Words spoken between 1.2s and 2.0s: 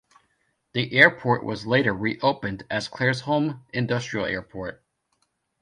was later